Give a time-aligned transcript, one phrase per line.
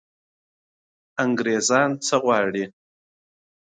[1.23, 2.65] انګرېزان څه غواړي.